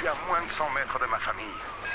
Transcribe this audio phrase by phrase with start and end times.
[0.00, 1.89] suis à moins de 100 mètres de ma famille.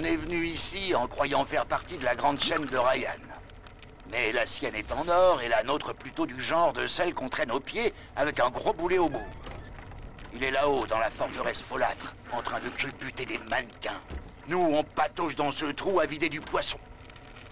[0.00, 3.20] On est venu ici en croyant faire partie de la grande chaîne de Ryan.
[4.10, 7.28] Mais la sienne est en or et la nôtre plutôt du genre de celle qu'on
[7.28, 9.26] traîne aux pieds avec un gros boulet au bout.
[10.32, 14.00] Il est là-haut, dans la forteresse folâtre, en train de culbuter des mannequins.
[14.46, 16.78] Nous, on patauge dans ce trou à vider du poisson.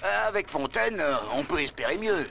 [0.02, 2.30] Euh, Avec Fontaine, euh, on peut espérer mieux.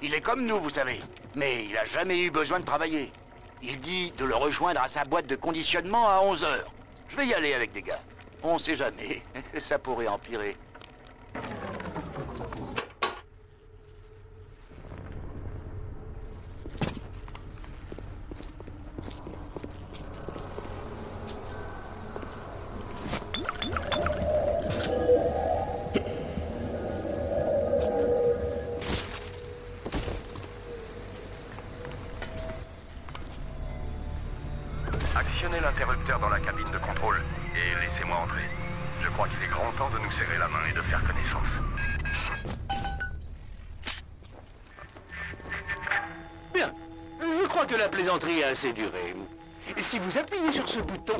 [0.00, 1.02] Il est comme nous, vous savez.
[1.34, 3.12] Mais il a jamais eu besoin de travailler.
[3.62, 6.72] Il dit de le rejoindre à sa boîte de conditionnement à 11 heures.
[7.10, 8.00] Je vais y aller avec des gars.
[8.42, 9.22] On sait jamais.
[9.58, 10.56] Ça pourrait empirer.
[40.22, 41.48] Et de faire connaissance.
[46.52, 46.72] Bien.
[47.20, 49.14] Je crois que la plaisanterie a assez duré.
[49.78, 51.18] Si vous appuyez sur ce bouton,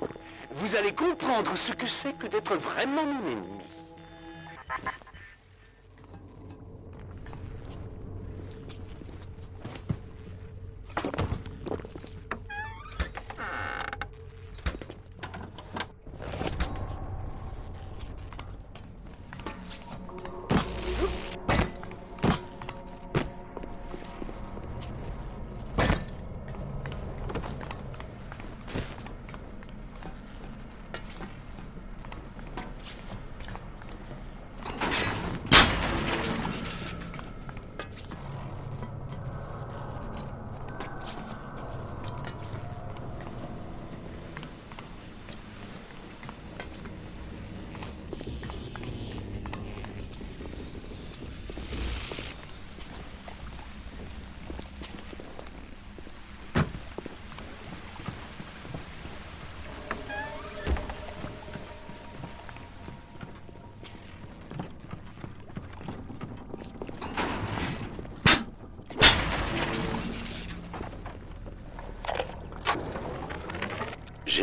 [0.53, 3.80] vous allez comprendre ce que c'est que d'être vraiment mon ennemi.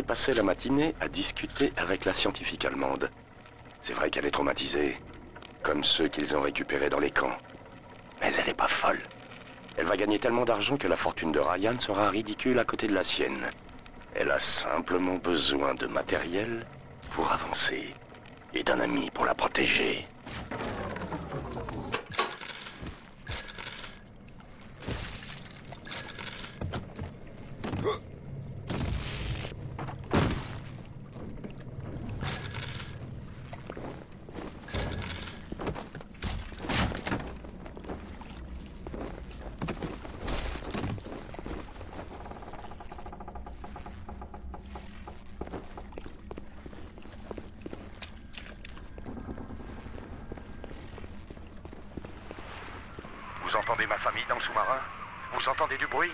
[0.08, 3.10] Passé la matinée à discuter avec la scientifique allemande.
[3.82, 4.96] C'est vrai qu'elle est traumatisée,
[5.62, 7.36] comme ceux qu'ils ont récupérés dans les camps.
[8.22, 9.02] Mais elle n'est pas folle.
[9.76, 12.94] Elle va gagner tellement d'argent que la fortune de Ryan sera ridicule à côté de
[12.94, 13.50] la sienne.
[14.14, 16.64] Elle a simplement besoin de matériel
[17.10, 17.94] pour avancer
[18.54, 20.08] et d'un ami pour la protéger.
[53.68, 54.80] Entendez ma famille dans le sous-marin?
[55.34, 56.10] Vous entendez du bruit?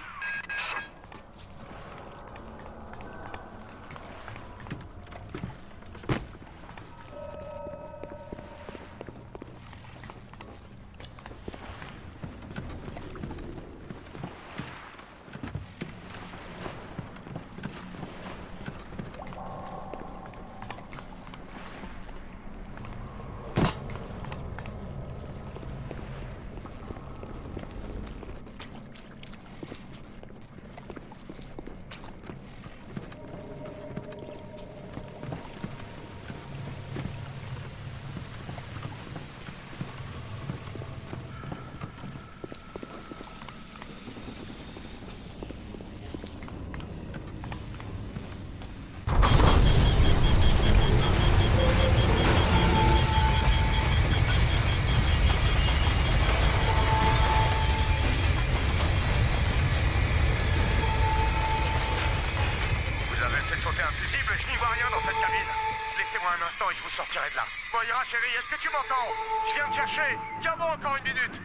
[66.54, 67.46] Instant et je vous sortirai de là.
[67.72, 69.10] Moira, chérie, est-ce que tu m'entends?
[69.48, 70.18] Je viens de chercher.
[70.40, 71.40] Tiens bon encore une minute.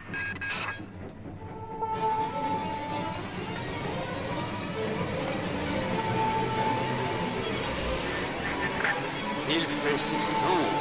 [9.48, 10.78] Il fait si sombre.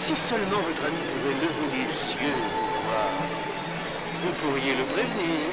[0.00, 1.86] Si seulement votre ami pouvait lever les
[2.24, 3.14] yeux pour voir.
[4.22, 5.50] Vous pourriez le prévenir.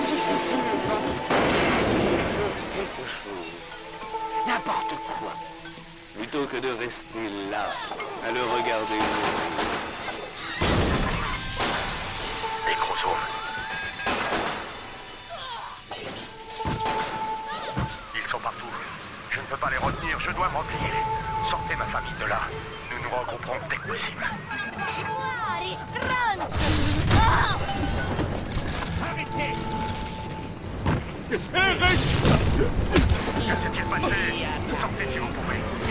[0.00, 1.02] Si seulement
[2.74, 4.46] quelque chose.
[4.46, 5.32] N'importe quoi.
[6.16, 7.64] Plutôt que de rester là,
[8.26, 9.72] à le regarder mourir.
[12.66, 12.76] Les.
[18.14, 18.66] Ils sont partout.
[19.30, 20.92] Je ne peux pas les retenir, je dois me replier.
[21.50, 22.40] Sortez ma famille de là.
[22.90, 24.26] Nous nous regrouperons dès que possible.
[24.96, 27.22] Fuori, stronzo!
[31.30, 31.38] Que
[33.54, 34.46] s'est-il passé?
[34.80, 35.81] Sortez si vous pouvez.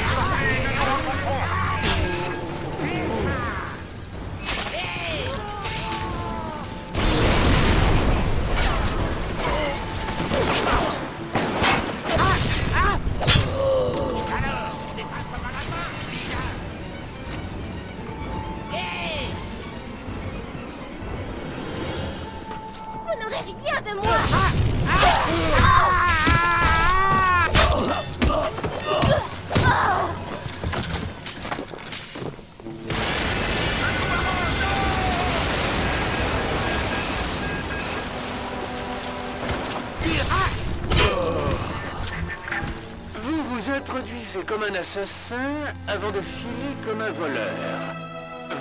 [43.75, 45.49] Introduisez comme un assassin
[45.87, 47.95] avant de filer comme un voleur.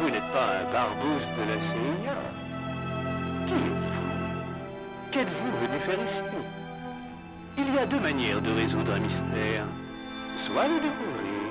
[0.01, 2.17] Vous n'êtes pas un barbouze de la CIA.
[3.47, 5.11] Qui êtes-vous?
[5.11, 6.23] Qu'êtes-vous venu faire ici?
[7.59, 9.65] Il y a deux manières de résoudre un mystère.
[10.37, 11.51] Soit le découvrir,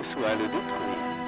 [0.00, 1.25] soit le détruire.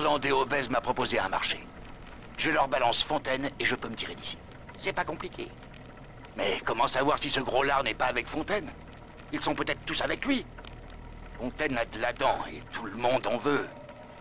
[0.00, 1.60] L'Irlandais obèse m'a proposé un marché.
[2.38, 4.38] Je leur balance Fontaine et je peux me tirer d'ici.
[4.78, 5.48] C'est pas compliqué.
[6.38, 8.72] Mais comment savoir si ce gros lard n'est pas avec Fontaine?
[9.30, 10.46] Ils sont peut-être tous avec lui.
[11.38, 13.68] Fontaine a de la dent et tout le monde en veut.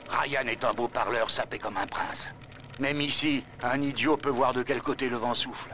[0.10, 2.28] Ryan est un beau parleur sapé comme un prince.
[2.78, 5.74] Même ici, un idiot peut voir de quel côté le vent souffle.